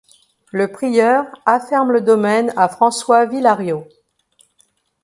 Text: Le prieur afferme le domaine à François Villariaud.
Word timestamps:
Le 0.51 0.71
prieur 0.71 1.25
afferme 1.45 1.91
le 1.91 2.01
domaine 2.01 2.51
à 2.57 2.67
François 2.69 3.27
Villariaud. 3.27 3.87